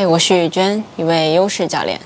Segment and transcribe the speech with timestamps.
[0.00, 1.98] 嗨，我是雨娟，一位优势教练。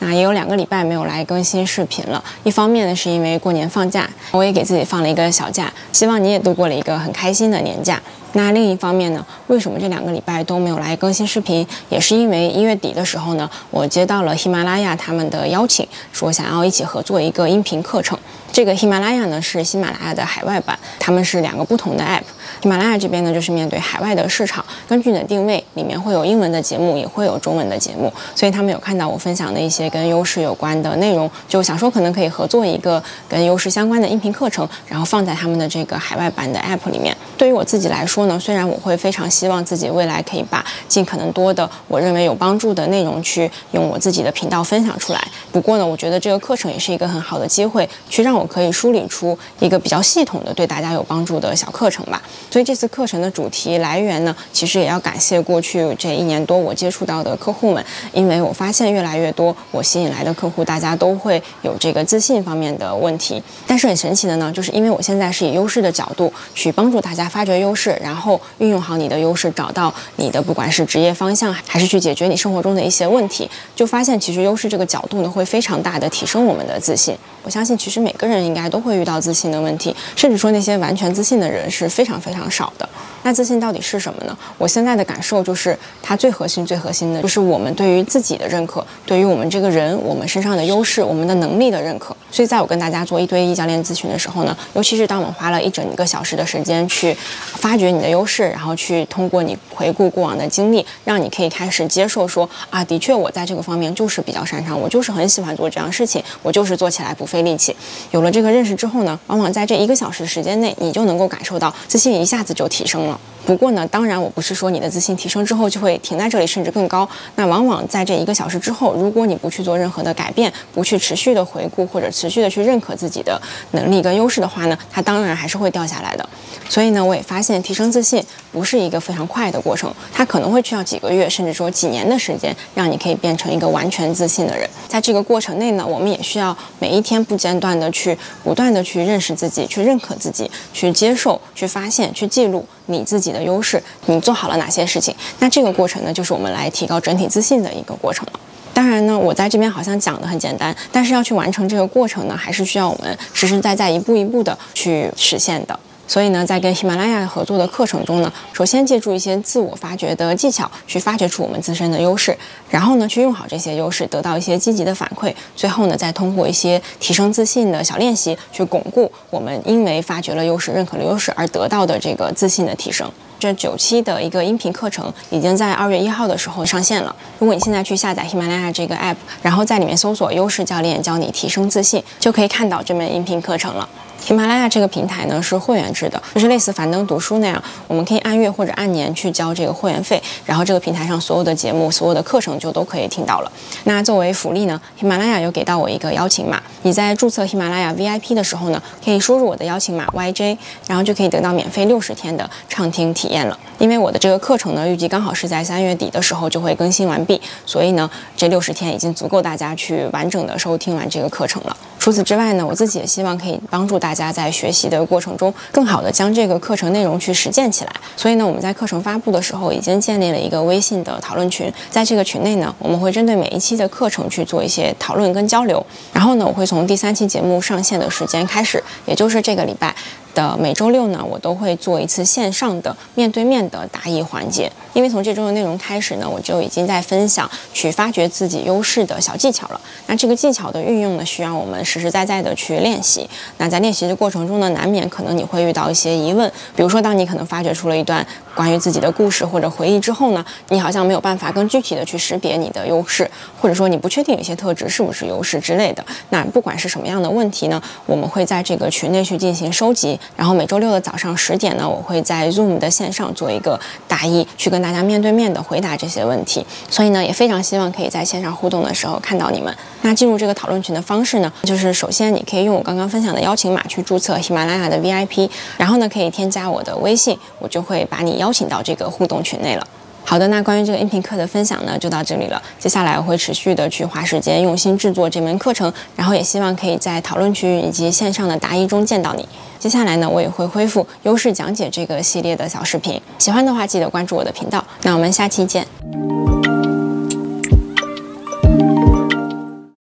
[0.00, 2.20] 那也有两个礼拜没有来更新视频了。
[2.42, 8.02] 一方面呢，是因为过年放假，我也给自己放了一个小假，希望你也度过了一个很开心的年假。
[8.32, 11.64] 那另一方面呢，为什么这两个礼拜都没有来更新视频？
[11.88, 18.18] 也是因为一月底的时候呢，我接到了喜马拉雅他们的邀请，说想要一起合作一个音频课程。
[18.50, 22.22] 这个喜马拉雅呢是喜马拉雅的海外版，他们是两个不同的 app。
[22.62, 28.12] 喜马拉雅这边呢就是面对海外的市场，根据你的定位，里面会有英文的节目，也会有中文的节目。
[28.34, 37.16] 所以他们有看到我分享的一些跟优势有关的内容，就想说可能可以合作一个跟优势相关的音频课程，然后放在他们的这个海外版的 app 里面。
[37.36, 52.22] 对于我自己来说呢，虽然我会非常希望自己未来可以把尽可能多的我认为有帮助的内容去用我自己的频道分享出来，不过呢，我觉得这个课程也是一个很好的机会，去让我可以梳理出一个比较系统的对大家有帮助的小课程吧。
[52.50, 63.42] 所以这次课程的主题来源呢，其实也要感谢过去这一年多我接触到的客户们，因为我发现越来越多我吸引来的客户，大家都会有这个自信方面的问题。
[63.66, 77.16] 但是很神奇的呢，就是因为我现在是以优势的角度去帮助大家发掘优势，然后运用好你的优势，找到你的不管是职业方向，还是去解决你生活中的一些问题，就发现其实优势这个角度呢，会非常大的提升我们的自信。
[77.42, 82.86] 我相信其实每个人应该都会遇到自信的问题，甚至说那些完全自信的人是非常非常非常少的。
[83.22, 84.36] 那自信到底是什么呢？
[84.56, 92.14] 我现在的感受就是，它最核心、最核心的就是我们对于自己的认可，对于我们这个人、我们身上的优势、我们的能力的认可。
[92.30, 97.16] 所以，在我跟大家做一对一教练咨询的时候呢，尤其是当我们花了一整个小时的时间去
[97.54, 107.74] 发掘你的优势，然后去通过你回顾过往的经历，让你可以开始接受说啊，的确我在这个方面就是比较擅长，我就是很喜欢做这样事情，我就是做起来不费力气。
[108.12, 113.20] 有了这个认识之后呢，往往在这一个小时的时间内，你就能够感受到自信一下子就提升了。
[113.44, 117.08] 不过呢，当然我不是说你的自信提升之后就会停在这里，甚至更高。
[117.36, 123.40] 那往往在这一个小时之后，如果你不去做任何的改变，不去持续的回顾或者持续的去认可自己的
[123.70, 126.28] 能力跟优势的话呢，它当然还是会掉下来的。
[126.68, 134.68] 所以呢，我也发现提升自信不是一个非常快的过程，它可能会需要几个月，甚至说几年的时间，让你可以变成一个完全自信的人。
[134.88, 145.14] 在这个过程内呢，我们也需要每一天不间断的去不断的去认识自己，去认可自己，去接受，去发现，去记录你自己的优势，你做好了哪些事情。
[145.38, 148.40] 那这个过程呢，就是我们来提高整体自信的一个过程了。
[148.74, 155.78] 当然呢，我在这边好像讲的很简单，但是要去完成这个过程呢，还是需要我们实实在在一步一步的去实现的。
[156.08, 162.36] 所以呢，在跟喜马拉雅合作的课程中呢，首先借助一些自我发掘的技巧，去发掘出我们自身的优势，
[162.70, 173.10] 然后呢，去用好这些优势，得到一些积极的反馈，最后呢，再通过一些提升自信的小练习，去巩固我们因为发掘了优势、认可了优势而得到的这个自信的提升。
[173.38, 177.14] 这九期的一个音频课程已经在二月一号的时候上线了。
[177.38, 183.86] 如果你现在去下载喜马拉雅这个 app，然后在里面搜索“优势教练教你提升自信”，就可以看到这门音频课程了。
[184.26, 193.52] 喜马拉雅这个平台呢是会员制的，就是类似樊登读书那样，我们可以按月或者按年去交这个会员费，然后这个平台上所有的节目、所有的课程就都可以听到了。
[193.84, 203.56] 那作为福利呢，喜马拉雅有给到我一个邀请码，你在注册喜马拉雅 VIP 的时候呢，可以输入我的邀请码 YJ，然后就可以得到免费六十天的畅听体验了。
[203.78, 211.76] 因为我的这个课程呢，预计刚好是在三月底的时候就会更新完毕，所以呢，这六十天已经足够大家去完整的收听完这个课程了。
[212.06, 217.92] 除此之外呢，我自己也希望可以帮助大家在学习的过程中，更好的将这个课程内容去实践起来。
[218.16, 221.68] 所以呢，我们在课程发布的时候，已经建立了一个微信的讨论群。
[221.90, 225.84] 在这个群内呢，我们会针对每一期的课程去做一些讨论跟交流。
[226.12, 229.92] 然后呢，我会从第三期节目上线的时间开始，也就是这个礼拜。
[230.36, 234.70] 的每周六呢，我都会做一次线上的面对面的答疑环节。
[234.92, 239.80] 因为从这周的内容开始呢，我就已经在分享去发掘自己优势的小技巧了。
[240.06, 243.28] 那这个技巧的运用呢，需要我们实实在在的去练习。
[243.56, 248.26] 那在练习的过程中呢，难免可能你会遇到一些疑问，比如说当你可能发掘出了一段
[248.56, 253.30] 关于自己的故事或者回忆之后呢，你好像没有办法更具体的去识别你的优势，
[253.60, 256.02] 或者说你不确定有些特质是不是优势之类的。
[256.30, 260.18] 那不管是什么样的问题呢，我们会在这个群内去进行收集。
[260.34, 263.78] 然后每周六的早上十点呢，我会在 Zoom 的线上做一个
[264.08, 266.66] 答疑，去跟大家面对面的回答这些问题。
[266.88, 269.76] 所以呢，也非常希望可以在线上互动的时候看到你们。
[270.06, 279.84] 那进入这个讨论群的方式呢，就是首先你可以用我刚刚分享的邀请码去注册喜马拉雅的 VIP，然后呢可以添加我的微信，我就会把你邀请到这个互动群内了。
[280.24, 282.62] 好的，那关于这个音频课的分享呢，就到这里了。
[282.78, 289.48] 接下来我会持续的去花时间用心制作这门课程，然后也希望可以在讨论区以及线上的答疑中见到你。
[289.80, 294.84] 接下来呢，我也会恢复优势讲解这个系列的小视频，喜欢的话记得关注我的频道。
[295.02, 295.84] 那我们下期见。